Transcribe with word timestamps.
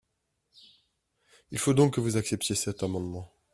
Il 1.51 1.59
faut 1.59 1.75
donc 1.75 1.93
que 1.93 2.01
vous 2.01 2.17
acceptiez 2.17 2.55
cet 2.55 2.81
amendement 2.81 3.31